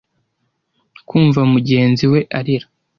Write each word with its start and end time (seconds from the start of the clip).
kumva 1.07 1.39
mugenzi 1.53 2.03
we 2.11 2.19
arira 2.37 2.67